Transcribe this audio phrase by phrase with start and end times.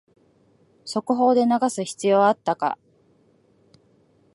[0.83, 2.79] 速報で流す必要あったか